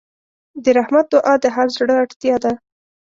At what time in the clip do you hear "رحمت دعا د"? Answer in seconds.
0.77-1.45